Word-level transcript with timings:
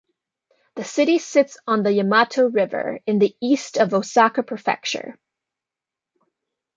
The 0.77 0.83
city 0.83 1.19
sits 1.19 1.59
on 1.67 1.83
the 1.83 1.91
Yamato 1.93 2.49
River 2.49 3.01
in 3.05 3.19
the 3.19 3.35
east 3.39 3.77
of 3.77 3.93
Osaka 3.93 4.41
Prefecture. 4.41 5.19